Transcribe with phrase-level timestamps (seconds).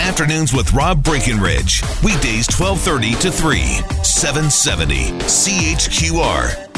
[0.00, 1.82] Afternoons with Rob Breckenridge.
[2.02, 3.60] Weekdays 1230 to 3,
[4.02, 6.70] 770 CHQR.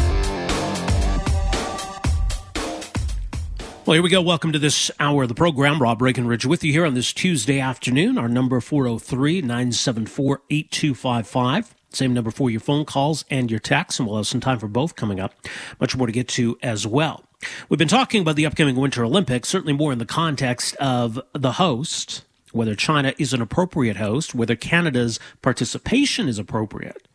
[3.86, 4.20] Well, here we go.
[4.20, 5.80] Welcome to this hour of the program.
[5.80, 8.18] Rob Breckenridge with you here on this Tuesday afternoon.
[8.18, 11.74] Our number 403 974 8255.
[11.90, 14.68] Same number for your phone calls and your texts, and we'll have some time for
[14.68, 15.34] both coming up.
[15.80, 17.24] Much more to get to as well.
[17.68, 21.52] We've been talking about the upcoming Winter Olympics, certainly more in the context of the
[21.52, 27.08] host, whether China is an appropriate host, whether Canada's participation is appropriate,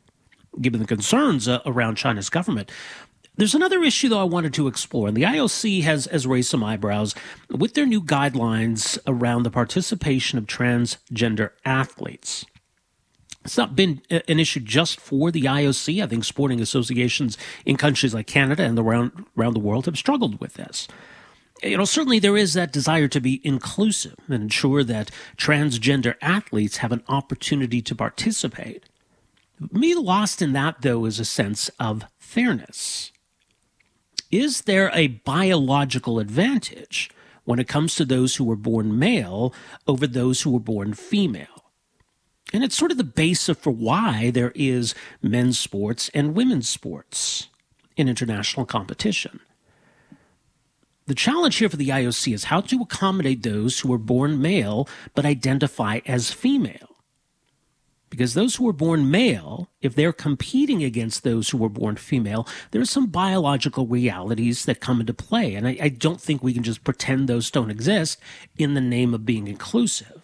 [0.59, 2.71] given the concerns uh, around China's government.
[3.37, 6.63] There's another issue, though, I wanted to explore, and the IOC has, has raised some
[6.63, 7.15] eyebrows
[7.49, 12.45] with their new guidelines around the participation of transgender athletes.
[13.43, 16.03] It's not been an issue just for the IOC.
[16.03, 20.39] I think sporting associations in countries like Canada and around around the world have struggled
[20.39, 20.87] with this.
[21.63, 26.77] You know, certainly there is that desire to be inclusive and ensure that transgender athletes
[26.77, 28.85] have an opportunity to participate.
[29.71, 33.11] Me lost in that though is a sense of fairness.
[34.31, 37.11] Is there a biological advantage
[37.43, 39.53] when it comes to those who were born male
[39.87, 41.71] over those who were born female?
[42.53, 47.49] And it's sort of the basis for why there is men's sports and women's sports
[47.95, 49.41] in international competition.
[51.11, 54.87] The challenge here for the IOC is how to accommodate those who are born male
[55.13, 56.95] but identify as female.
[58.09, 62.47] Because those who are born male, if they're competing against those who were born female,
[62.71, 65.53] there are some biological realities that come into play.
[65.53, 68.17] And I, I don't think we can just pretend those don't exist
[68.57, 70.21] in the name of being inclusive.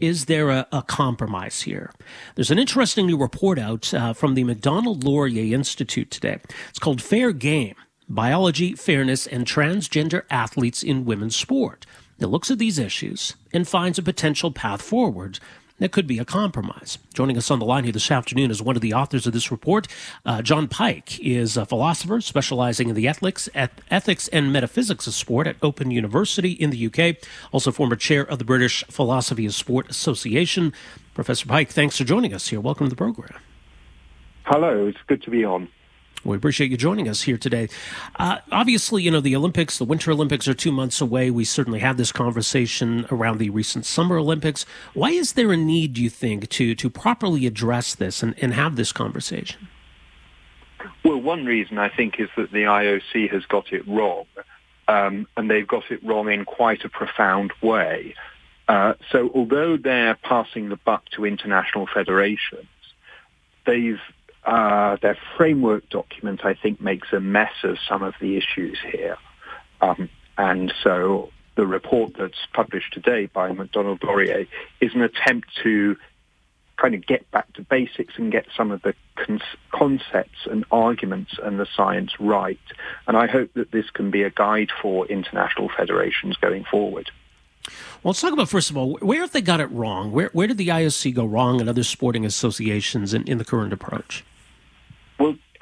[0.00, 1.92] Is there a, a, compromise here?
[2.34, 6.40] There's an interesting new report out uh, from the Macdonald Laurier Institute today.
[6.70, 7.76] It's called Fair Game
[8.08, 11.86] Biology, Fairness, and Transgender Athletes in Women's Sport.
[12.18, 15.40] It looks at these issues and finds a potential path forward
[15.78, 16.98] that could be a compromise.
[17.14, 19.50] Joining us on the line here this afternoon is one of the authors of this
[19.50, 19.88] report.
[20.24, 25.46] Uh, Jon Pike is a philosopher specializing in the ethics, ethics and metaphysics of sport
[25.46, 27.16] at Open University in the UK,
[27.52, 30.72] also former chair of the British Philosophy of Sport Association.
[31.14, 32.60] Professor Pike, thanks for joining us here.
[32.60, 33.40] Welcome to the program.
[34.44, 35.68] Hello, it's good to be on.
[36.24, 37.68] We appreciate you joining us here today.
[38.18, 41.30] Uh, obviously, you know, the Olympics, the Winter Olympics are two months away.
[41.30, 44.64] We certainly had this conversation around the recent Summer Olympics.
[44.94, 48.54] Why is there a need, do you think, to, to properly address this and, and
[48.54, 49.68] have this conversation?
[51.04, 54.24] Well, one reason I think is that the IOC has got it wrong,
[54.88, 58.14] um, and they've got it wrong in quite a profound way.
[58.66, 62.66] Uh, so although they're passing the buck to international federations,
[63.66, 64.00] they've
[64.44, 69.16] uh, their framework document, I think, makes a mess of some of the issues here.
[69.80, 74.46] Um, and so the report that's published today by Macdonald Laurier
[74.80, 75.96] is an attempt to
[76.76, 79.40] kind of get back to basics and get some of the con-
[79.72, 82.58] concepts and arguments and the science right.
[83.06, 87.10] And I hope that this can be a guide for international federations going forward.
[88.02, 90.12] Well, let's talk about first of all where have they got it wrong?
[90.12, 93.72] Where where did the IOC go wrong and other sporting associations in, in the current
[93.72, 94.24] approach?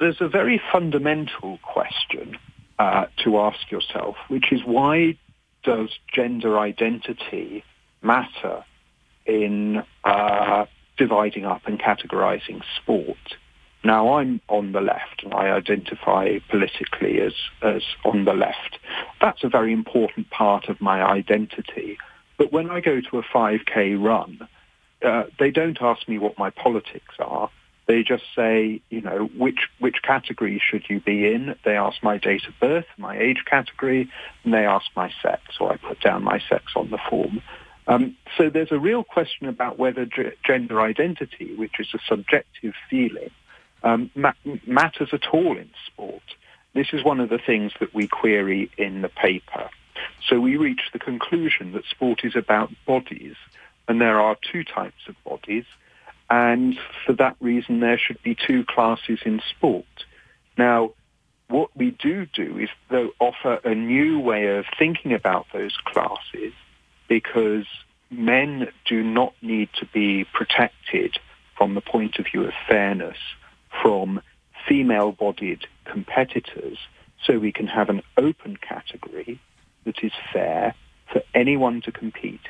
[0.03, 2.37] There's a very fundamental question
[2.77, 5.17] uh, to ask yourself, which is why
[5.63, 7.63] does gender identity
[8.01, 8.65] matter
[9.25, 10.65] in uh,
[10.97, 13.37] dividing up and categorizing sport?
[13.85, 18.79] Now, I'm on the left and I identify politically as, as on the left.
[19.21, 21.97] That's a very important part of my identity.
[22.37, 24.49] But when I go to a 5K run,
[25.01, 27.49] uh, they don't ask me what my politics are.
[27.85, 31.55] They just say, you know, which which category should you be in?
[31.65, 34.09] They ask my date of birth, my age category,
[34.43, 37.41] and they ask my sex, so I put down my sex on the form.
[37.87, 40.07] Um, so there's a real question about whether
[40.45, 43.31] gender identity, which is a subjective feeling,
[43.83, 44.31] um, ma-
[44.65, 46.23] matters at all in sport.
[46.73, 49.69] This is one of the things that we query in the paper.
[50.27, 53.35] So we reach the conclusion that sport is about bodies,
[53.87, 55.65] and there are two types of bodies.
[56.29, 59.85] And for that reason, there should be two classes in sport.
[60.57, 60.91] Now,
[61.47, 66.53] what we do do is, though, offer a new way of thinking about those classes
[67.07, 67.65] because
[68.09, 71.17] men do not need to be protected
[71.57, 73.17] from the point of view of fairness
[73.81, 74.21] from
[74.67, 76.77] female-bodied competitors
[77.25, 79.39] so we can have an open category
[79.85, 80.73] that is fair
[81.11, 82.41] for anyone to compete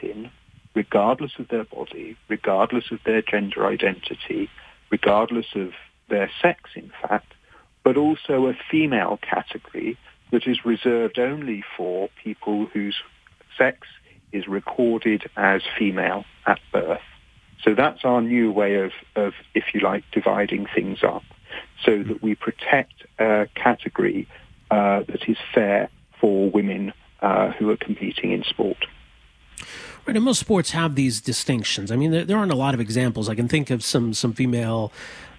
[0.75, 4.49] regardless of their body, regardless of their gender identity,
[4.89, 5.71] regardless of
[6.09, 7.33] their sex, in fact,
[7.83, 9.97] but also a female category
[10.31, 12.95] that is reserved only for people whose
[13.57, 13.87] sex
[14.31, 17.01] is recorded as female at birth.
[17.63, 21.23] So that's our new way of, of, if you like, dividing things up
[21.85, 24.27] so that we protect a category
[24.71, 25.89] uh, that is fair
[26.19, 28.85] for women uh, who are competing in sport.
[30.05, 31.89] Right, and most sports have these distinctions.
[31.89, 33.29] I mean, there, there, aren't a lot of examples.
[33.29, 34.91] I can think of some some female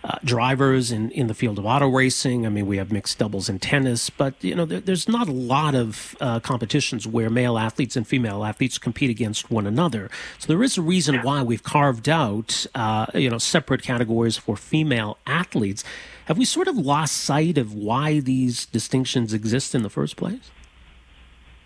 [0.05, 2.47] uh, drivers in, in the field of auto racing.
[2.47, 5.33] I mean, we have mixed doubles in tennis, but you know, there, there's not a
[5.33, 10.11] lot of uh, competitions where male athletes and female athletes compete against one another.
[10.39, 14.57] So there is a reason why we've carved out uh, you know separate categories for
[14.57, 15.85] female athletes.
[16.25, 20.51] Have we sort of lost sight of why these distinctions exist in the first place?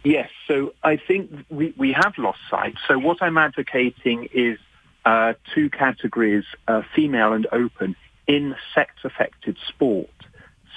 [0.04, 2.74] Yes, so I think we, we have lost sight.
[2.86, 4.58] So what I'm advocating is
[5.04, 7.96] uh, two categories, uh, female and open,
[8.26, 10.10] in sex-affected sport.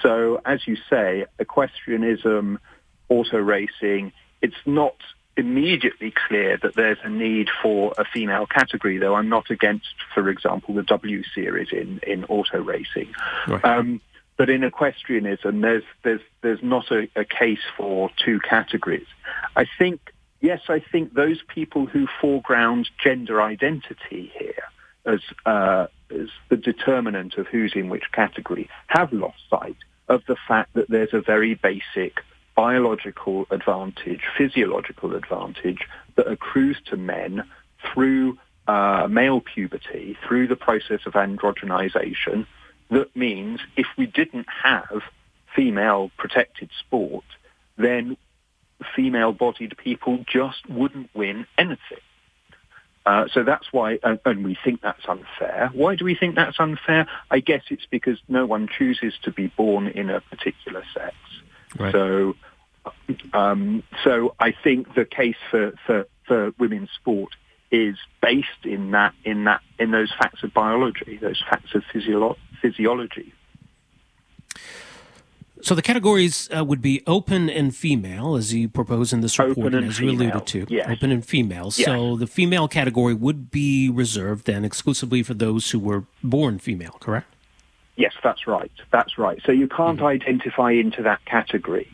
[0.01, 2.59] So, as you say, equestrianism,
[3.09, 4.95] auto racing, it's not
[5.37, 10.29] immediately clear that there's a need for a female category, though I'm not against, for
[10.29, 13.13] example, the W series in, in auto racing.
[13.47, 13.63] Right.
[13.63, 14.01] Um,
[14.41, 19.05] but in equestrianism, there's, there's, there's not a, a case for two categories.
[19.55, 20.01] I think,
[20.39, 24.63] yes, I think those people who foreground gender identity here
[25.05, 29.77] as uh, as the determinant of who's in which category have lost sight
[30.07, 32.21] of the fact that there's a very basic
[32.55, 37.43] biological advantage, physiological advantage that accrues to men
[37.93, 42.47] through uh, male puberty, through the process of androgenization,
[42.91, 45.01] that means if we didn't have
[45.55, 47.25] female protected sport,
[47.77, 48.17] then
[48.95, 51.99] female-bodied people just wouldn't win anything.
[53.05, 55.71] Uh, so that's why, and, and, we think that's unfair.
[55.73, 57.07] Why do we think that's unfair?
[57.31, 61.15] I guess it's because no one chooses to be born in a particular sex.
[61.79, 61.91] Right.
[61.91, 62.35] So,
[63.33, 67.29] um, so I think the case for, for, for women's sport
[67.71, 72.37] is based in that, in that, in those facts of biology, those facts of physiolo-
[72.61, 73.33] physiology.
[75.63, 79.75] So the categories uh, would be open and female, as you propose in this report,
[79.75, 80.65] and as you alluded to.
[80.69, 80.89] Yes.
[80.89, 81.71] Open and female.
[81.75, 81.85] Yes.
[81.85, 86.97] So the female category would be reserved then exclusively for those who were born female,
[86.99, 87.30] correct?
[88.01, 88.71] Yes, that's right.
[88.91, 89.39] That's right.
[89.45, 90.07] So you can't mm-hmm.
[90.07, 91.87] identify into that category.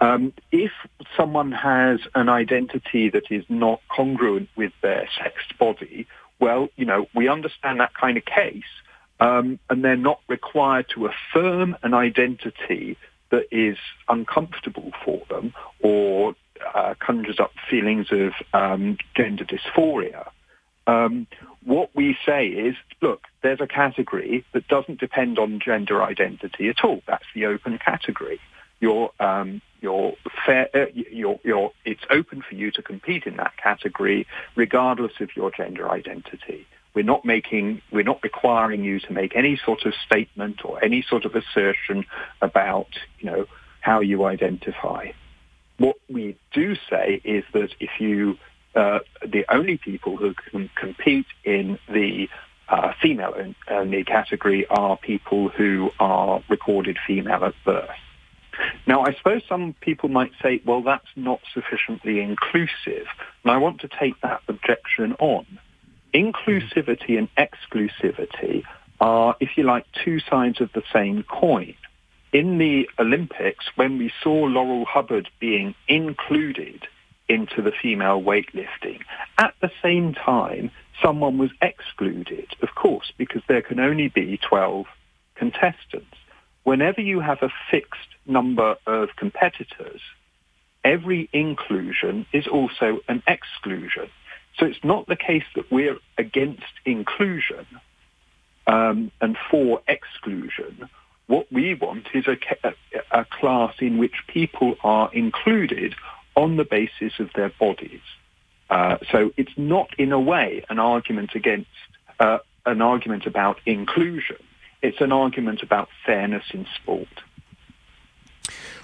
[0.00, 0.70] Um, if
[1.14, 6.06] someone has an identity that is not congruent with their sexed body,
[6.40, 8.72] well, you know, we understand that kind of case
[9.20, 12.96] um, and they're not required to affirm an identity
[13.30, 13.76] that is
[14.08, 16.34] uncomfortable for them or
[16.74, 20.30] uh, conjures up feelings of um, gender dysphoria.
[20.86, 21.26] Um,
[21.64, 26.84] what we say is, look, there's a category that doesn't depend on gender identity at
[26.84, 27.02] all.
[27.06, 28.40] That's the open category.
[28.80, 30.14] You're, um, you're
[30.44, 35.36] fair, uh, you're, you're, it's open for you to compete in that category regardless of
[35.36, 36.66] your gender identity.
[36.94, 41.02] We're not making, we're not requiring you to make any sort of statement or any
[41.02, 42.04] sort of assertion
[42.40, 42.88] about,
[43.20, 43.46] you know,
[43.80, 45.12] how you identify.
[45.78, 48.36] What we do say is that if you,
[48.74, 52.28] uh, the only people who can compete in the
[52.68, 53.34] uh, female
[53.68, 57.90] only category are people who are recorded female at birth.
[58.86, 63.06] Now, I suppose some people might say, well, that's not sufficiently inclusive.
[63.42, 65.46] And I want to take that objection on.
[66.14, 68.62] Inclusivity and exclusivity
[69.00, 71.74] are, if you like, two sides of the same coin.
[72.32, 76.86] In the Olympics, when we saw Laurel Hubbard being included
[77.32, 79.00] into the female weightlifting,
[79.38, 80.70] at the same time,
[81.02, 84.86] someone was excluded, of course, because there can only be 12
[85.34, 86.16] contestants.
[86.64, 90.00] Whenever you have a fixed number of competitors,
[90.84, 94.08] every inclusion is also an exclusion.
[94.58, 97.66] So it's not the case that we're against inclusion
[98.66, 100.88] um, and for exclusion.
[101.26, 102.74] What we want is a, a,
[103.10, 105.94] a, class in which people are included
[106.42, 108.06] on the basis of their bodies.
[108.68, 111.68] Uh, so it's not, in a way, an argument against
[112.18, 114.42] uh, an argument about inclusion.
[114.82, 117.16] It's an argument about fairness in sport.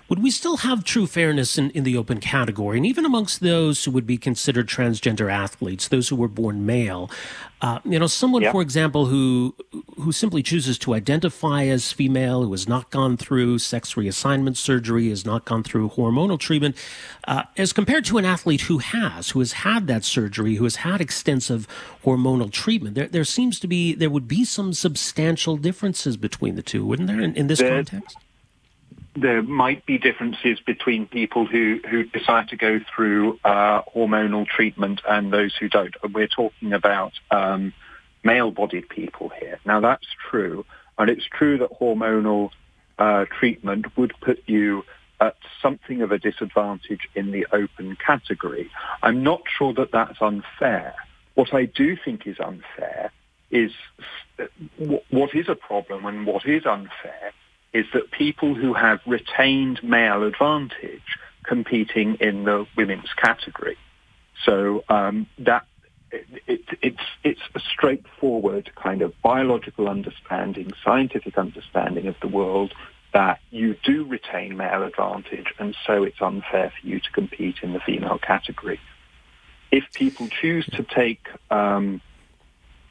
[0.09, 2.79] would we still have true fairness in, in the open category?
[2.79, 7.11] And even amongst those who would be considered transgender athletes, those who were born male,
[7.61, 8.53] uh, you know, someone, yeah.
[8.53, 9.55] for example, who
[10.01, 15.09] who simply chooses to identify as female, who has not gone through sex reassignment surgery,
[15.11, 16.77] has not gone through hormonal treatment,
[17.27, 20.77] uh, as compared to an athlete who has, who has had that surgery, who has
[20.77, 21.67] had extensive
[22.05, 26.63] hormonal treatment, there there seems to be there would be some substantial differences between the
[26.63, 28.17] two, wouldn't there, in, in this there, context?
[29.21, 35.01] there might be differences between people who, who decide to go through uh, hormonal treatment
[35.09, 35.95] and those who don't.
[36.13, 37.73] We're talking about um,
[38.25, 39.59] male-bodied people here.
[39.65, 40.65] Now, that's true.
[40.99, 42.51] And it's true that hormonal
[42.99, 44.85] uh, treatment would put you
[45.21, 48.71] at something of a disadvantage in the open category.
[49.03, 50.95] I'm not sure that that's unfair.
[51.35, 53.13] What I do think is unfair
[53.51, 53.73] is
[54.39, 54.45] uh,
[55.11, 57.33] what is a problem and what is unfair
[57.73, 61.03] is that people who have retained male advantage
[61.45, 63.77] competing in the women's category.
[64.45, 65.67] So um, that
[66.11, 72.73] it, it, it's it's a straightforward kind of biological understanding, scientific understanding of the world
[73.13, 77.73] that you do retain male advantage, and so it's unfair for you to compete in
[77.73, 78.79] the female category.
[79.71, 82.01] If people choose to take um,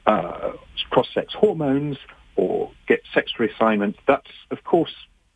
[0.06, 0.54] uh,
[0.90, 1.98] cross-sex hormones,
[2.36, 4.94] or get sex reassignment, that's of course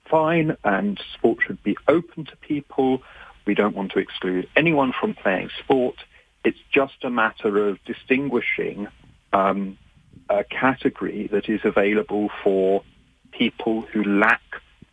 [0.09, 3.01] fine and sport should be open to people.
[3.45, 5.95] We don't want to exclude anyone from playing sport.
[6.43, 8.87] It's just a matter of distinguishing
[9.33, 9.77] um,
[10.29, 12.83] a category that is available for
[13.31, 14.41] people who lack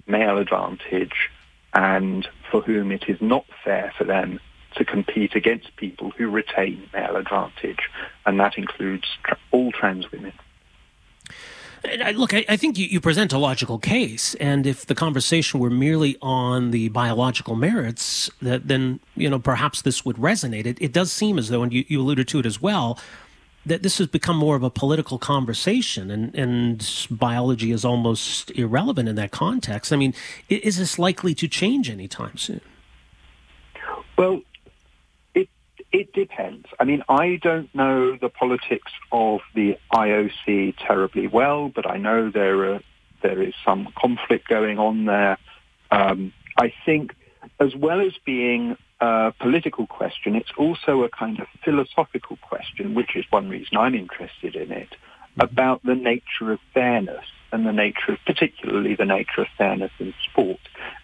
[0.06, 1.30] male advantage
[1.74, 4.40] and for whom it is not fair for them
[4.76, 7.90] to compete against people who retain male advantage.
[8.26, 10.32] And that includes tra- all trans women.
[12.14, 15.70] Look, I, I think you, you, present a logical case, and if the conversation were
[15.70, 20.66] merely on the biological merits, that then you know perhaps this would resonate.
[20.66, 22.98] It, it does seem as though, and you, you alluded to it as well,
[23.64, 29.08] that this has become more of a political conversation, and, and biology is almost irrelevant
[29.08, 29.92] in that context.
[29.92, 30.14] I mean,
[30.48, 32.60] is this likely to change anytime soon?
[34.16, 34.42] Well,
[35.92, 36.66] it depends.
[36.78, 42.30] I mean, I don't know the politics of the IOC terribly well, but I know
[42.30, 42.80] there are
[43.22, 45.38] there is some conflict going on there.
[45.90, 47.14] Um, I think,
[47.58, 53.16] as well as being a political question, it's also a kind of philosophical question, which
[53.16, 55.40] is one reason I'm interested in it, mm-hmm.
[55.40, 60.12] about the nature of fairness and the nature of, particularly the nature of fairness in
[60.30, 60.60] sport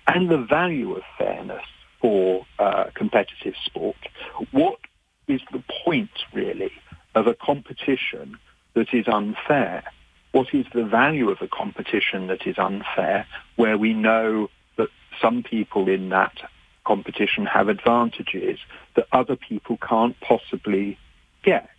[0.06, 1.64] and the value of fairness
[2.04, 3.96] for uh, competitive sport.
[4.50, 4.78] What
[5.26, 6.70] is the point, really,
[7.14, 8.36] of a competition
[8.74, 9.84] that is unfair?
[10.32, 15.42] What is the value of a competition that is unfair, where we know that some
[15.42, 16.36] people in that
[16.86, 18.58] competition have advantages
[18.96, 20.98] that other people can't possibly
[21.42, 21.70] get?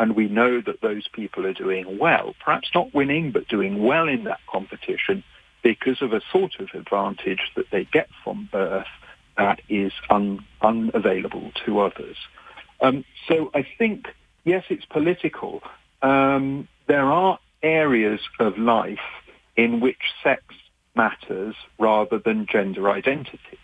[0.00, 4.08] And we know that those people are doing well, perhaps not winning, but doing well
[4.08, 5.22] in that competition
[5.62, 8.88] because of a sort of advantage that they get from birth
[9.38, 12.16] that is un, unavailable to others.
[12.80, 14.08] Um, so I think,
[14.44, 15.62] yes, it's political.
[16.02, 18.98] Um, there are areas of life
[19.56, 20.42] in which sex
[20.94, 23.58] matters rather than gender identity.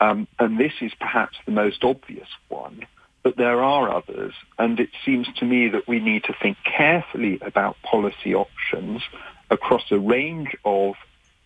[0.00, 2.86] Um, and this is perhaps the most obvious one,
[3.22, 4.34] but there are others.
[4.58, 9.02] And it seems to me that we need to think carefully about policy options
[9.50, 10.94] across a range of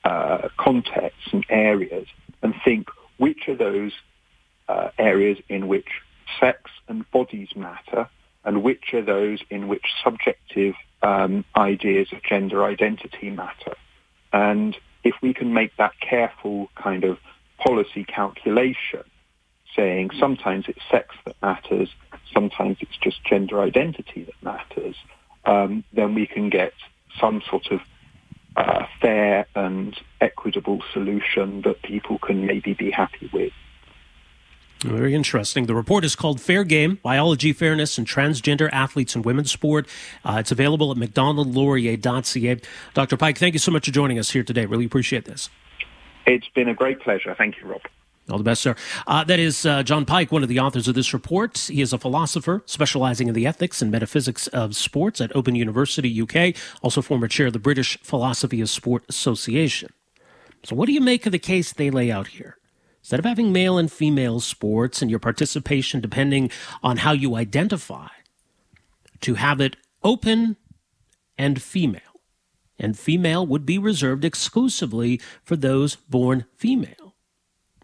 [0.04, 2.06] uh, contexts and areas
[2.42, 2.88] and think
[3.20, 3.92] which are those
[4.66, 5.88] uh, areas in which
[6.40, 8.08] sex and bodies matter
[8.44, 13.74] and which are those in which subjective um, ideas of gender identity matter.
[14.32, 14.74] And
[15.04, 17.18] if we can make that careful kind of
[17.58, 19.04] policy calculation,
[19.76, 21.90] saying sometimes it's sex that matters,
[22.32, 24.96] sometimes it's just gender identity that matters,
[25.44, 26.72] um, then we can get
[27.20, 27.80] some sort of
[28.60, 33.52] uh, fair and equitable solution that people can maybe be happy with.
[34.80, 35.66] Very interesting.
[35.66, 39.86] The report is called Fair Game Biology, Fairness, and Transgender Athletes in Women's Sport.
[40.24, 42.60] Uh, it's available at macdonaldlaurier.ca.
[42.94, 43.16] Dr.
[43.18, 44.64] Pike, thank you so much for joining us here today.
[44.64, 45.50] Really appreciate this.
[46.26, 47.34] It's been a great pleasure.
[47.36, 47.82] Thank you, Rob.
[48.30, 48.76] All the best, sir.
[49.06, 51.58] Uh, that is uh, Jon Pike, one of the authors of this report.
[51.58, 56.22] He is a philosopher specializing in the ethics and metaphysics of sports at Open University,
[56.22, 59.92] UK, also former chair of the British Philosophy of Sport Association.
[60.64, 62.56] So, what do you make of the case they lay out here?
[63.00, 66.50] Instead of having male and female sports and your participation depending
[66.82, 68.08] on how you identify,
[69.20, 70.56] to have it open
[71.38, 72.00] and female.
[72.78, 77.09] And female would be reserved exclusively for those born female.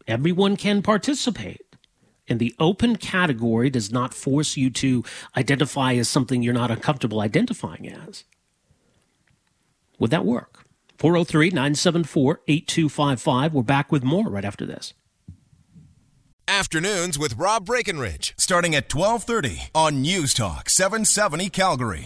[0.07, 1.63] Everyone can participate.
[2.29, 5.05] And the open category does not force you to
[5.37, 8.25] identify as something you're not uncomfortable identifying as.
[9.99, 10.65] Would that work?
[10.99, 13.55] 403 974 8255.
[13.55, 14.93] We're back with more right after this.
[16.49, 22.05] Afternoons with Rob Breckenridge, starting at 1230 on News Talk 770 Calgary.